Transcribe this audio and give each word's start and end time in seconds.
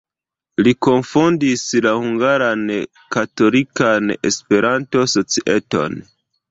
Li 0.67 0.71
kunfondis 0.85 1.65
la 1.87 1.93
Hungaran 1.99 2.65
Katolikan 3.17 4.13
Esperanto-Societon. 4.33 6.05